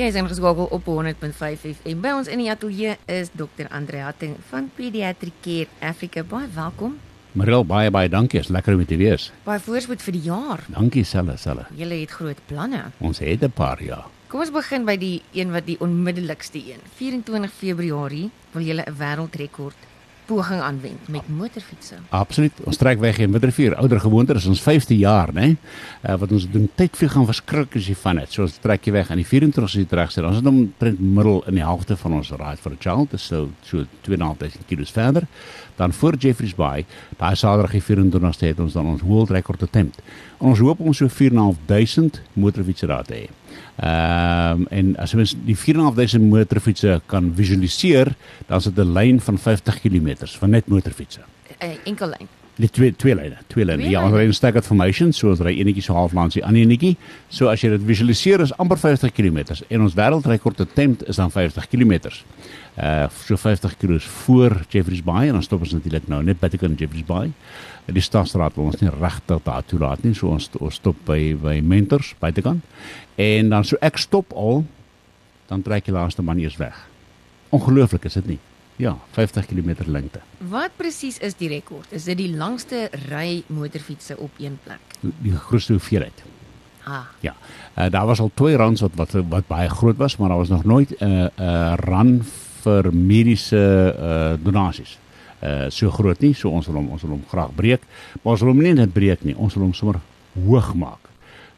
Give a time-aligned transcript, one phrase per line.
[0.00, 1.98] Jy is ingeskakel op 100.5 FM.
[2.00, 3.66] By ons in die ateljee is Dr.
[3.68, 6.22] Andre Hatting van Pediatric Care Africa.
[6.24, 6.94] Baie welkom.
[7.36, 8.40] Marel, baie baie dankie.
[8.40, 9.26] Is lekker om te wees.
[9.44, 10.64] Baie voorspoed vir die jaar.
[10.72, 11.66] Dankie selle selle.
[11.76, 12.80] Julle het groot planne.
[13.04, 14.06] Ons het 'n paar ja.
[14.28, 16.80] Kom ons begin by die een wat die onmiddellikste een.
[16.96, 19.89] 24 Februarie wil julle 'n wêreldrekord
[20.30, 21.98] poging aanwend met motorfietsse.
[22.14, 22.60] Absoluut.
[22.70, 23.74] Ons trek weg in Middelrivier.
[23.82, 25.48] Ouer gewoonte is ons 5de jaar, né?
[26.06, 28.36] Uh, wat ons doen tyd vir gaan verskrik as jy van dit.
[28.36, 30.26] So ons trek jy weg aan die 24ste jy terug sit.
[30.28, 33.26] Ons het hom print middel in die helfte van ons ride for a child, dis
[33.32, 35.26] so so 2.5 km verder.
[35.80, 36.86] Dan voor Jeffreys Bay,
[37.18, 39.98] daai Saterdag die 24ste het ons dan ons world record attempt.
[40.38, 43.39] Ons hoop om so 4.500 motorfietsers daar te hê.
[43.80, 48.14] Ehm um, en as mens die 4.500 motorfietsse kan visualiseer,
[48.46, 51.20] dan is dit 'n lyn van 50 km van net motorfietsse.
[51.60, 52.28] 'n Enkel lyn.
[52.60, 53.86] Die twee twee lyne, twee lyne.
[53.88, 56.60] Ja, ons ry 'n staggered formation, so ons ry enetjie so half langs die ander
[56.60, 56.96] enetjie.
[57.28, 59.38] So as jy dit visualiseer is amper 50 km
[59.68, 62.10] en ons wêreldrekord attempt is dan 50 km.
[62.76, 66.48] Uh so 50 km voor Jeffreys Bay en dan stop ons natuurlik nou net by
[66.48, 67.32] die Jeffreys Bay.
[67.86, 70.96] En die stadstraat wil ons nie regtig daar toe laat nie, so ons ons stop
[71.06, 72.60] by by Mentors buitekant.
[73.16, 74.64] En dan so ek stop al
[75.48, 76.76] dan trek die laaste man eers weg.
[77.50, 78.38] Ongelooflik is dit nie?
[78.80, 80.20] Ja, 50 km lengte.
[80.48, 81.90] Wat presies is die rekord?
[81.92, 84.96] Is dit die langste ry motorfietsse op een plek?
[85.20, 86.22] Die grootste hoeveelheid.
[86.88, 87.10] Ah.
[87.20, 87.34] Ja.
[87.76, 90.48] Uh, daar was al twee runs wat wat wat baie groot was, maar daar was
[90.48, 92.24] nog nooit 'n uh, 'n uh, run
[92.62, 94.98] vir mediese uh, donasies.
[95.44, 97.82] Uh so groot nie, so ons wil hom ons wil hom graag breek,
[98.22, 100.00] maar ons wil hom nie net breek nie, ons wil hom sommer
[100.34, 101.09] hoog maak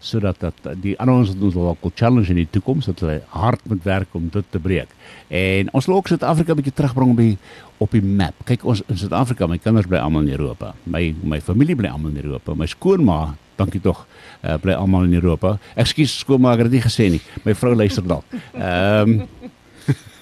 [0.03, 3.63] sodat dat die ander ons ons wil ook challenge in die toekoms dat hulle hard
[3.71, 4.91] moet werk om dit te breek.
[5.31, 7.39] En ons wil ook Suid-Afrika 'n bietjie terugbring op die
[7.79, 8.35] op die map.
[8.45, 10.75] Kyk ons in Suid-Afrika, my kinders bly almal in Europa.
[10.85, 12.55] My my familie bly almal in Europa.
[12.55, 14.07] My skoonma, dankie tog,
[14.45, 15.59] uh, bly almal in Europa.
[15.75, 17.21] Ekskuus skoonma, ek het dit nie gesê nie.
[17.45, 18.25] My vrou luister dalk.
[18.55, 19.29] Ehm um,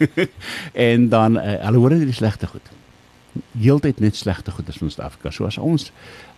[0.88, 2.70] en dan uh, hulle hoor net die slegte goed.
[3.52, 5.30] Heeltyd net slegte goed is in Suid-Afrika.
[5.30, 5.92] So as ons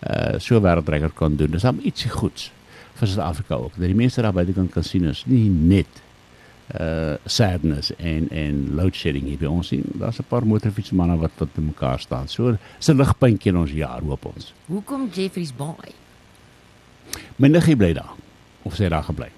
[0.07, 2.51] uh, so wêreldrekker kan doen, dis dan ietsie goeds
[2.95, 3.77] vir Suid-Afrika ook.
[3.77, 6.03] Dat die mense daar buite kan kan sien is nie net
[6.81, 9.85] uh sadness en en load shedding hier by ons sien.
[9.99, 12.29] Daar's 'n paar motorfietsmanne wat wat te mekaar staan.
[12.29, 14.53] So 'n ligpuntjie in ons jaar hoop ons.
[14.67, 15.93] Hoekom Jeffreys Bay?
[17.37, 18.15] My niggie bly daar.
[18.63, 19.29] Of sy daar gebly.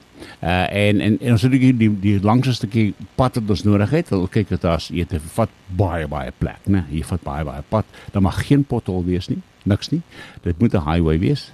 [0.43, 3.91] Uh en en, en ons het die die, die langste stukkie pad wat ons nodig
[3.91, 4.09] het.
[4.09, 6.85] Wil kyk dat daar's jy het vat baie baie plek, né?
[6.91, 7.85] Jy vat baie baie pad.
[8.13, 9.41] Daar mag geen pothol wees nie.
[9.65, 10.03] Niks nie.
[10.43, 11.53] Dit moet 'n highway wees.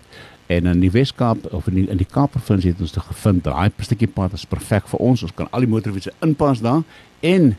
[0.50, 3.44] En in die Weskaap of in die, in die Kaap provinsie het ons dit gevind.
[3.46, 5.22] Daai stukkie pad is perfek vir ons.
[5.22, 6.82] Ons kan al die motorfietsse inpas daar
[7.26, 7.52] en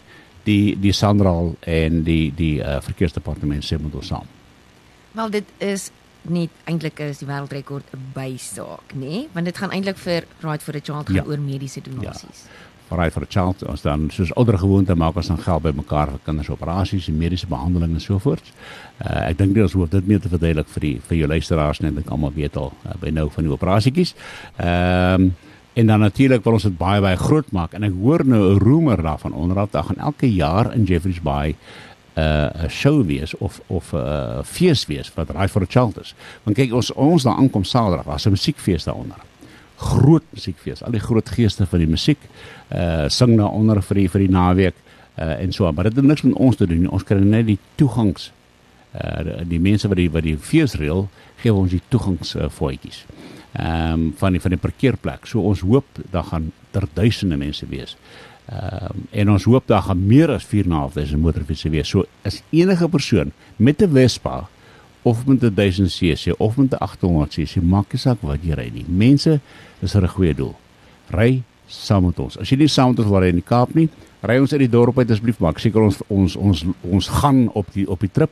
[0.48, 4.28] die die Sandraal en die die uh, verkeersdepartement sê moet ons saam.
[5.16, 5.90] Wel dit is
[6.22, 9.00] nie eintlik is die wêreldrekord 'n bysaak, nê?
[9.00, 9.28] Nee?
[9.34, 11.24] Want dit gaan eintlik vir Right for a Child gaan ja.
[11.26, 12.44] oor mediese donasies.
[12.46, 12.71] Ja.
[12.98, 16.24] Right for a Child ons dan soos ouer gewoonte maak ons dan geld bymekaar vir
[16.26, 18.52] kinders operasies en mediese behandeling en so voort.
[19.00, 21.82] Uh, ek dink nie ons hoef dit meer te verduidelik vir die vir jou luisteraars
[21.86, 24.16] net ek almal weet al uh, by nou van die operasietjies.
[24.58, 25.32] Ehm um,
[25.74, 28.60] en dan natuurlik wil ons dit baie baie groot maak en ek hoor nou 'n
[28.60, 31.56] roemer daarvan onderhand dat gaan elke jaar in Jeffreys Bay
[32.16, 36.00] 'n uh, show wees of of 'n uh, fees wees wat Right for a Child
[36.00, 36.14] is.
[36.44, 39.31] Want kyk ons ons daar aankom Saterdag, daar's 'n musiekfees daaronder.
[39.82, 40.84] Groot musiekfees.
[40.86, 42.22] Al die groot geeste van die musiek
[42.70, 44.78] uh sing daaronder vir die vir die naweek
[45.18, 46.92] uh en so, maar dit het niks met ons te doen nie.
[46.92, 48.32] Ons kry net die toegangs
[48.94, 51.08] uh die, mense wat die wat die fees reël,
[51.42, 53.06] gee ons die toegangs uh, voetjies.
[53.52, 55.26] Ehm um, van die van die parkeerplek.
[55.28, 57.98] So ons hoop daar gaan ter duisende mense wees.
[58.48, 61.90] Ehm um, en ons hoop daar gaan meer as 4.500 motorfietsse wees.
[61.90, 64.48] So is enige persoon met 'n Vespa
[65.02, 68.86] of met 'n 1000cc of met 'n 800cc, maak nie saak wat jy ry nie.
[68.88, 69.40] Mense,
[69.80, 70.56] dis 'n goeie doel.
[71.10, 72.38] Ry saam met ons.
[72.38, 73.90] As jy nie saam met ons wil ry in die Kaap nie,
[74.22, 77.74] ry ons uit die dorp uit asseblief, maak seker ons ons ons ons gaan op
[77.74, 78.30] die op die trip.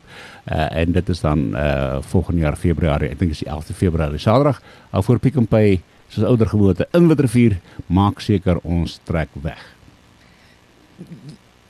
[0.51, 3.09] Uh en dit is dan uh volgende jaar Februarie.
[3.09, 4.61] Ek dink is die 11de Februarie, Saterdag.
[4.89, 9.77] Hou voor Pick n Pay soos ouer gewoonte in Witrifuur, maak seker ons trek weg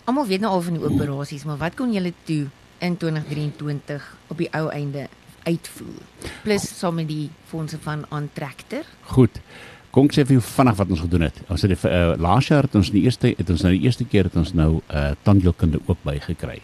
[0.10, 2.48] almal weet nou al van die operasies, maar wat kon julle toe
[2.80, 5.08] in 2023 op die ou einde
[5.44, 6.02] uitvoer?
[6.44, 8.88] Plus saam met die fondse van Antrekter.
[9.14, 9.42] Goed.
[9.90, 11.38] Kom ek sê vir jou vinnig wat ons gedoen het.
[11.50, 14.06] Ons het die uh, laas jaar het ons die eerste het ons nou die eerste
[14.06, 16.60] keer het ons nou uh, tandheelkunde ook bygekry.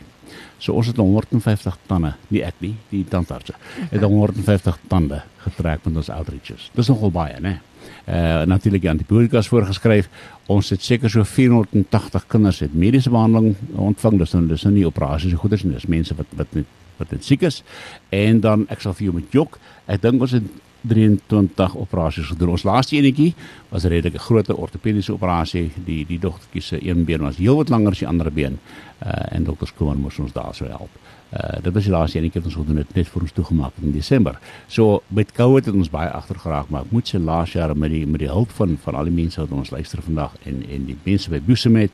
[0.61, 3.55] So ons het 150 tande, nie ek nie, die tandarts.
[3.91, 6.69] Het 150 tande getrek met ons outreaches.
[6.77, 7.57] Dis nogal baie, né?
[8.05, 10.09] Uh natuurlik antibiotikas voorgeskryf.
[10.45, 14.19] Ons het seker so 480 kinders het mediese behandeling ontvang.
[14.21, 15.73] Dis nou dis nou nie operasies so goeders nie.
[15.73, 17.63] Dis mense wat wat net wat net siek is.
[18.09, 19.57] En dan ek sal vir jou met jok.
[19.89, 20.45] Ek dink ons het
[20.87, 22.53] 23 operasies gedoen.
[22.55, 23.33] Ons laaste enetjie
[23.69, 25.71] was 'n redelike groot ortopediese operasie.
[25.85, 28.59] Die die dogtertjie se een been was heelwat langer as die ander been.
[29.05, 30.89] Uh en dokter Skoon moes ons daar sou help.
[31.33, 33.91] Uh dit was die laaste enetjie wat ons gedoen het net vir ons toegemaak in
[33.91, 34.39] Desember.
[34.67, 37.91] So met COVID het ons baie agter geraak, maar ek moet sê laas jaar met
[37.91, 40.85] die met die hulp van van al die mense wat ons luister vandag en en
[40.85, 41.91] die mense by Boesemet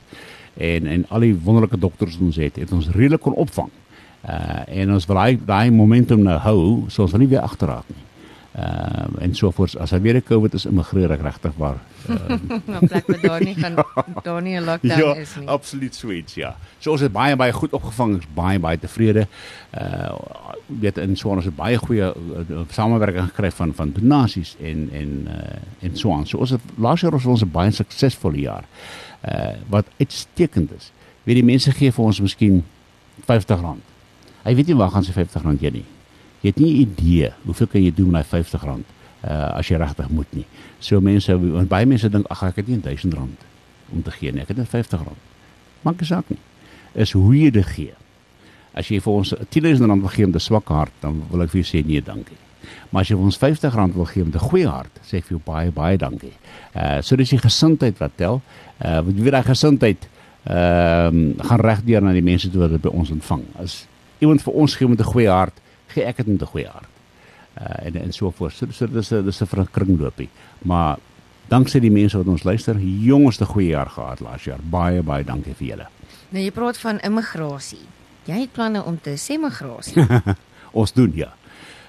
[0.56, 3.70] en en al die wonderlike dokters wat ons het, het ons redelik kon opvang.
[4.22, 7.88] Uh en ons wil daai daai momentum nou hou, so ons wil nie weer agterraak
[7.88, 8.11] nie.
[8.52, 11.78] Ehm uh, en so voort as hy weer 'n COVID is immigreer ek regtig waar.
[12.02, 13.76] Uh, nou plek met daar nie gaan
[14.22, 15.48] daar nie 'n lockdown ja, is nie.
[15.48, 16.56] Absoluut sweet, ja.
[16.78, 19.26] So ons het baie baie goed opgevang, is baie baie tevrede.
[19.70, 20.12] Uh
[20.66, 25.28] weet in so ons het baie goeie uh, samewerking gekry van van donasies en en
[25.28, 26.26] uh en so aan.
[26.26, 28.64] So ons het laas jaar was ons 'n baie suksesvolle jaar.
[29.24, 30.92] Uh wat uitstekend is.
[31.22, 32.64] Weet die mense gee vir ons miskien
[33.20, 33.76] R50
[34.42, 35.84] Hy weet nie waar gaan sy R50 heen nie.
[36.42, 38.68] Jy het nie idee hoeveel kan jy doen met daai R50
[39.22, 40.46] uh as jy regtig moet nie.
[40.82, 43.14] So mense want baie mense dink ag ek het nie R1000
[43.92, 44.42] om te gee nie.
[44.42, 45.04] Ek het net R50.
[45.86, 46.40] Maak nie saak nie.
[46.94, 47.94] Is hoe jy dit gee.
[48.74, 51.62] As jy vir ons R10000 wil gee met 'n swak hart, dan wil ek vir
[51.62, 52.38] jou sê nee, dankie.
[52.90, 55.38] Maar as jy vir ons R50 wil gee met 'n goeie hart, sê ek vir
[55.38, 56.34] jou baie baie dankie.
[56.74, 58.42] Uh so dis die gesindheid wat tel.
[58.84, 60.08] Uh want jy weet daai gesindheid
[60.42, 63.42] ehm um, gaan regdeur na die mense toe wat dit by ons ontvang.
[63.62, 63.86] As
[64.18, 65.54] iemand vir ons gee met 'n goeie hart,
[65.94, 66.88] gee ek dit met 'n goeie hart.
[67.60, 68.54] Uh en en so voort.
[68.54, 70.28] So, so dis 'n dis 'n verkringloopie.
[70.62, 70.98] Maar
[71.48, 74.60] danksy die mense wat ons luister, jongste goeie jaar gehad laas jaar.
[74.62, 75.86] Baie baie dankie vir julle.
[76.32, 77.84] Nou jy praat van immigrasie.
[78.24, 80.06] Jy het planne om te sê migrasie.
[80.80, 81.32] ons doen ja.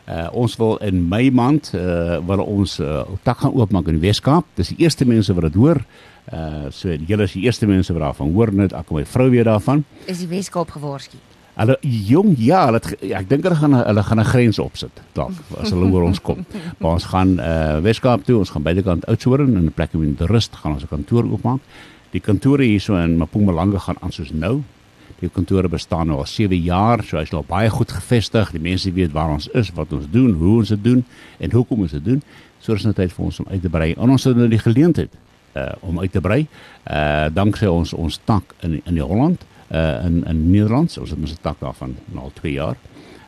[0.03, 4.07] Uh ons wil in Mei maand uh wil ons uh, tak gaan oopmaak in die
[4.07, 4.45] Weskaap.
[4.55, 5.79] Dis die eerste mense wat dit hoor.
[6.27, 9.29] Uh so julle is die eerste mense wat daarvan hoor net ek en my vrou
[9.29, 9.85] weer daarvan.
[10.05, 11.17] Is die Weskaap gewaarsku?
[11.53, 15.37] Hulle jong ja, hulle ja, ek dink hulle gaan hulle gaan 'n grens opsit dalk
[15.61, 16.45] as hulle oor ons kom.
[16.81, 20.27] Maar ons gaan uh Weskaap toe, ons gaan bydekant Oudtshoorn in 'n plek waar die
[20.27, 21.61] rust gaan ons 'n kantoor oopmaak.
[22.11, 24.63] Die kantore hierso in Mpumalanga gaan aan soos nou.
[25.19, 28.51] Die kantore bestaan nou al 7 jaar, so hy's nou baie goed gevestig.
[28.51, 31.05] Die mense weet waar ons is, wat ons doen, hoe ons dit doen
[31.39, 32.21] en hoekom ons dit doen.
[32.59, 33.93] So is dit tyd vir ons om uit te brei.
[33.97, 35.09] En ons het nou die geleentheid
[35.53, 36.47] uh om uit te brei.
[36.89, 40.97] Uh danksy ons ons tak in in die Holland uh in in Nederland.
[40.97, 42.75] Ons het mos 'n tak daarvan al 2 jaar.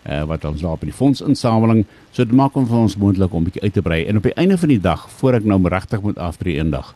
[0.09, 3.43] Uh wat ons daar by die fondsinsameling, so dit maak hom vir ons moontlik om
[3.43, 4.05] bietjie uit te brei.
[4.05, 6.95] En op die einde van die dag, voor ek nou regtig moet aftree eendag,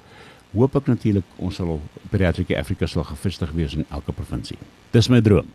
[0.53, 4.57] hoop ek natuurlik ons sal Pediatric Africa sal gevestig wees in elke provinsie.
[4.91, 5.45] Dis my droom.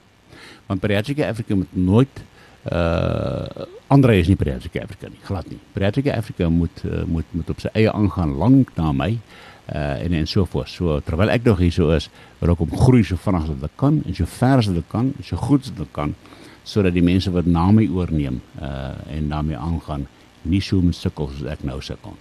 [0.66, 2.24] Want Pediatric Africa moet nooit
[2.72, 5.58] uh Andre is nie Pediatric Africa nie, glad nie.
[5.72, 9.10] Pediatric Africa moet uh, moet moet op sy eie aangaan lank na my
[9.72, 10.68] uh en en so voort.
[10.68, 13.76] So terwyl ek nog hier so is, wil ek om groei so vinnig as wat
[13.80, 16.14] kan en so ver as wat kan, so goed as wat kan
[16.64, 20.06] sodat die mense wat na my oorneem uh en daarmee aangaan
[20.42, 22.16] nie so moet sukkel soos ek nou sukkel.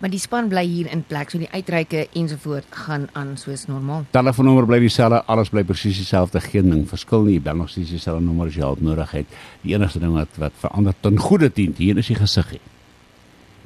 [0.00, 4.06] Maar die span bly hier in plek, so die uitreike ensovoort gaan aan soos normaal.
[4.14, 7.34] Telefoonnommer bly dieselfde, alles bly presies dieselfde, geen ding verskil nie.
[7.36, 9.36] Jy bel nog steeds dieselfde nommer as jy hulp nodig het.
[9.60, 12.56] Die enigste ding wat wat verander ten goeie dien, hier is die gesig.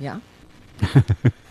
[0.03, 0.19] Ja.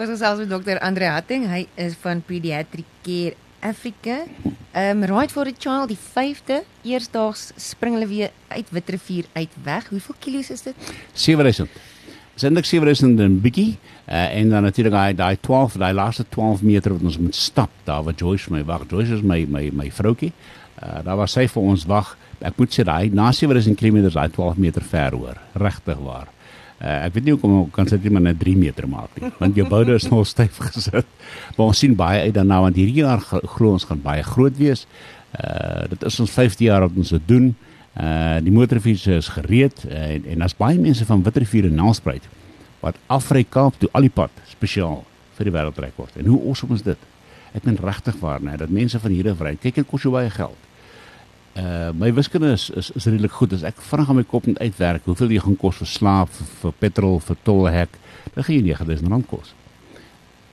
[0.00, 1.46] Ons gesels met dokter Andre Hatting.
[1.50, 4.24] Hy is van Pediatric Care Africa.
[4.72, 9.88] Um right for a child die 5de eersdaags spring hulle weer uit Witrifuur uit weg.
[9.92, 10.92] Hoeveel kilos is dit?
[11.12, 11.68] 7000.
[12.40, 13.74] Sindik 7000 en bietjie
[14.08, 17.70] uh, en dan natuurlik daai daai 12, daai laaste 12 meter wat ons moet stap
[17.84, 18.86] daar waar Joyce my wag.
[18.88, 20.32] Joyce is my my my vroutjie.
[20.80, 22.14] Uh, daar was sy vir ons wag.
[22.40, 25.42] Ek moet sê daai na 7000 km daai 12 meter ver hoor.
[25.60, 26.30] Regtig waar.
[26.80, 29.58] Uh, ek weet nie hoekom kan dit net maar net 3 meter maak nie, want
[29.58, 31.08] jou boude is nog styf gesit.
[31.56, 34.86] Maar ons sien baie uit daarna want hierdie jaar glo ons gaan baie groot wees.
[35.36, 37.50] Uh dit is ons 5de jaar wat ons dit doen.
[38.00, 42.24] Uh die motorfiets is gereed uh, en en daar's baie mense van Witrifuur en Nelspruit
[42.80, 45.02] wat afry Kaap toe al die pad spesiaal
[45.36, 46.16] vir die wêreldrekord.
[46.16, 47.08] En hoe awesome is dit?
[47.52, 49.56] Ek meen regtig waar, né, dat mense van hier af ry.
[49.60, 50.69] Kyk, dit kos jou baie geld.
[51.58, 53.52] Uh my wiskunde is is, is redelik goed.
[53.52, 56.46] As ek vinnig aan my kop moet uitwerk hoeveel jy gaan kos vir slaap, vir,
[56.60, 57.96] vir petrol, vir tolhek,
[58.36, 59.54] dan gaan jy R9000 kos.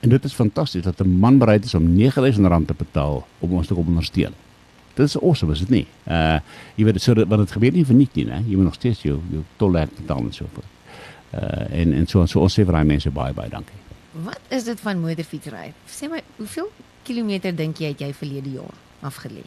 [0.01, 3.68] En dit is fantasties dat 'n man bereid is om R9000 te betaal om ons
[3.68, 4.34] te kom ondersteun.
[4.94, 5.88] Dit is awesome, is dit nie?
[6.10, 6.39] Uh
[6.75, 8.42] jy weet so dat wat dit gebeur nie vir niks nie, né?
[8.48, 10.68] Jy moet nog steeds jou jou tolhek betaal en so voort.
[11.34, 13.77] Uh en en so so ons sê vir daai mense baie baie dankie.
[14.24, 15.74] Wat is dit van motorfietsry?
[15.86, 16.72] Sê my, hoeveel
[17.04, 18.74] kilometer dink jy het jy verlede jaar
[19.06, 19.44] afgelê?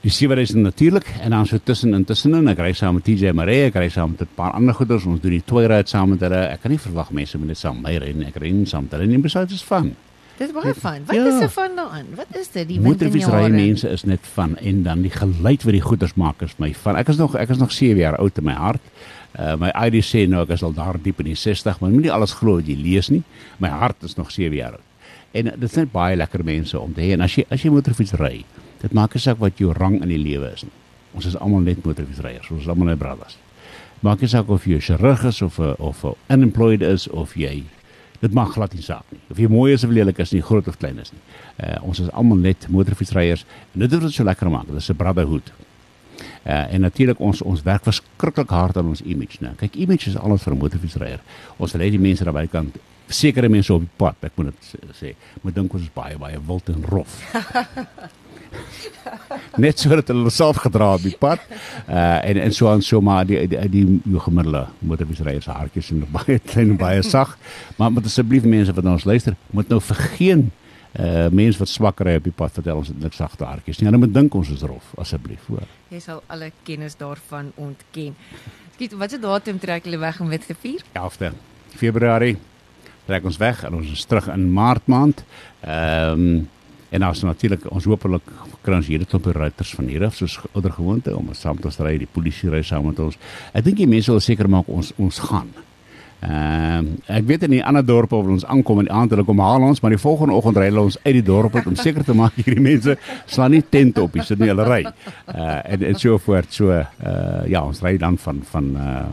[0.00, 3.34] Die sewe is natuurlik en dan so tussen intussen en ek ry saam met TJ
[3.36, 6.08] Maree, ek ry saam met 'n paar ander goeders, ons doen die twee ry saam
[6.10, 6.40] met hulle.
[6.54, 8.26] Ek kan nie verwag mense moet net saam my ry nie.
[8.26, 9.94] Ek ry nie saam met hulle nie, besides is van.
[10.38, 11.04] Dis baie van.
[11.04, 11.26] Wat Ja.
[11.26, 12.06] is er van daaraan?
[12.16, 12.68] Wat is dit?
[12.68, 13.66] Die Motorfietsry winterjare?
[13.66, 16.96] mense is net van en dan die geluid wat die goeters maak is my van.
[16.96, 18.80] Ek is nog ek is nog 7 jaar oud in my hart.
[19.38, 22.10] Uh my ID sê nou ek is al daar diep in die 60, maar moenie
[22.12, 23.22] alles glo wat jy lees nie.
[23.58, 24.80] My hart is nog 7 jaar oud.
[25.32, 27.70] En dit is net baie lekker mense om te hê en as jy as jy
[27.70, 28.44] motorfiets ry,
[28.80, 30.72] dit maak nie saak wat jou rang in die lewe is nie.
[31.14, 32.50] Ons is almal net motorfietsryers.
[32.50, 33.36] Ons is almal net brothers.
[34.00, 37.34] Maak nie saak of jy 'n chirurg is of 'n of 'n unemployed is of
[37.34, 37.64] jy
[38.20, 39.20] dit maak glad nie saak nie.
[39.30, 41.20] Of jy mooi is of lelik is nie, groot of klein is nie.
[41.64, 43.44] Uh ons is almal net motorfietsryers
[43.74, 44.66] en dit is wat so lekker maak.
[44.66, 45.52] Dit is 'n brotherhood.
[46.46, 49.54] Uh en natuurlik ons ons werk verskriklik hard aan ons image, né?
[49.56, 51.20] Kyk, image is alles vir 'n motorfietsryer.
[51.58, 52.76] Ons hê die mense daar buitekant
[53.08, 56.38] sekere mense op die pad, ek moet dit sê, moet dink ons is baie baie
[56.46, 57.18] wild en rof.
[59.64, 61.42] Net sodat hulle self gedra op die pad.
[61.86, 65.90] Uh en en so aan so maar die die, die, die gemiddelde motorfietsryers se hartjies
[65.90, 67.36] is baie klein en baie sag.
[67.76, 70.50] Maar moet asseblief mense wat ons luister, moet nou vergeen
[70.98, 73.86] uh mense wat swak ry op die pad vertel ons het niks sagte hartjies nie.
[73.90, 75.68] Hulle moet dink ons is rof asseblief, hoor.
[75.90, 78.16] Jy sal alle kennis daarvan ontken.
[78.74, 80.82] Skiet, wat se datum trek julle weg om Witrifuur?
[80.98, 81.30] 11de
[81.78, 82.38] Februarie
[83.06, 85.22] trek ons weg en ons is terug in Maart maand.
[85.66, 86.46] Ehm
[86.90, 88.30] en ons natuurlik ons hopelik
[88.64, 91.70] kry ons hierdie klomp ruiters van hier af soos ouer gewoonte om ons saam te
[91.80, 93.18] ry, die polisie ry saam met ons.
[93.54, 95.50] Ek dink die mense wil seker maak ons ons gaan.
[96.20, 99.40] Ehm ek weet in die ander dorpe waar ons aankom en die aand hulle kom
[99.40, 102.16] haal ons, maar die volgende oggend ry hulle ons uit die dorp om seker te
[102.16, 104.82] maak hierdie mense slaan nie tente op, sit nie hulle ry.
[105.32, 106.52] Uh en en so voort.
[106.52, 109.06] So uh ja, ons ry dan van van uh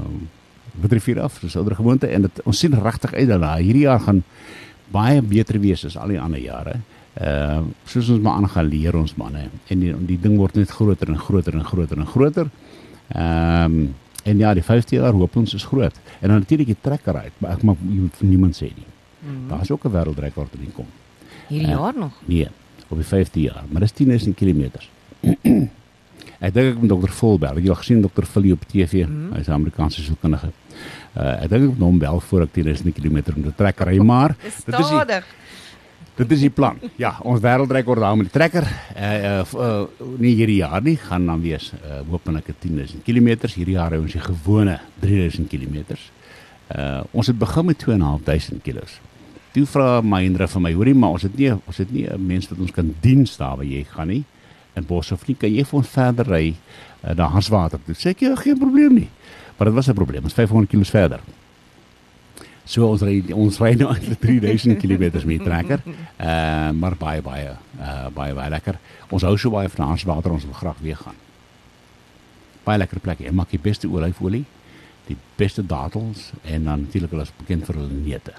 [0.77, 3.55] Witrifuur af, dis ouer gewoonte en dit ons sien regtig uit daarna.
[3.57, 4.21] Hierdie jaar gaan
[4.93, 6.75] baie beter wees as al die ander jare.
[7.19, 10.69] Ehm uh, soos ons maar aangaan leer ons manne en die, die ding word net
[10.69, 12.49] groter en groter en groter en groter.
[13.07, 13.95] Ehm um,
[14.27, 15.95] en ja, die 50 jaar hoop ons is groot.
[16.19, 18.85] En dan natuurlik die trekker uit, maar ek mag vir niemand sê nie.
[19.23, 19.47] Mhm.
[19.49, 20.85] Daar's ook 'n wêreldrekord in kom.
[21.47, 21.77] Hierdie Ja.
[21.77, 22.11] jaar nog.
[22.25, 22.47] Nee,
[22.89, 24.63] op die 50 jaar, maar dis 10000 km.
[26.39, 29.33] ek dink ek met dokter Volberg, jy het gesien dokter Philly op TV, Mhm.
[29.33, 30.51] hy's 'n Amerikaanse sielkundige.
[31.17, 34.35] Uh, ek dink ek moet hom bel voor ek 10000 km te trek ry, maar
[34.43, 35.25] Dit is die- stadig.
[36.17, 36.79] Dit is die plan.
[36.97, 38.65] Ja, ons wêreldrekord daar met die trekker.
[38.97, 43.35] Uh, uh, uh nie hierdie jaar nie, gaan dan wees uh hopelik 10000 km.
[43.53, 45.93] Hierdie jaar ons die gewone 3000 km.
[46.73, 48.97] Uh ons het begin met 2500 kg.
[49.53, 52.49] Toe vra Mahindra vir my, hoorie, maar ons het nie ons het nie 'n mens
[52.49, 54.23] wat ons kan diens daar waar jy gaan nie.
[54.73, 56.55] In Boshoff nie, kan jy vir ons verder ry
[57.03, 57.93] uh, na Hanswater toe?
[57.93, 59.09] Sê ek ja, geen probleem nie.
[59.57, 60.23] Maar dit was 'n probleem.
[60.23, 61.19] Ons is 500 km verder.
[62.67, 65.83] So ons ry ons ry nou eintlik 3000 km met trekker.
[66.19, 68.79] Uh maar baie baie uh baie baie lekker.
[69.09, 71.15] Ons hou so baie van Hanswater, ons wil graag weer gaan.
[72.67, 73.23] Baie lekker plek.
[73.23, 74.43] Jy maak die beste olyfolie,
[75.07, 78.35] die beste datels en dan natuurlik hulle is bekend vir hulle neute.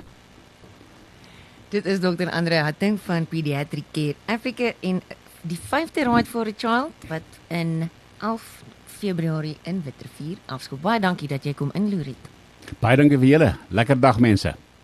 [1.72, 2.28] Dit is Dr.
[2.32, 5.00] Andre Hatting van Pediatric Care Africa en
[5.42, 7.88] die 5de Ride for a Child wat in
[8.20, 8.64] 11
[8.98, 10.82] Februarie in Witrifuur afskop.
[10.84, 12.36] Baie dankie dat jy kom inloer het.
[12.80, 13.50] Baie dankie vir julle.
[13.70, 14.54] Lekker dag mense.